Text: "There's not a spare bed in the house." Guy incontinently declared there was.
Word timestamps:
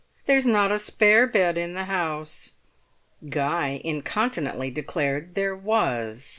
"There's 0.25 0.47
not 0.47 0.71
a 0.71 0.79
spare 0.79 1.27
bed 1.27 1.59
in 1.59 1.73
the 1.73 1.83
house." 1.83 2.53
Guy 3.29 3.79
incontinently 3.83 4.71
declared 4.71 5.35
there 5.35 5.55
was. 5.55 6.13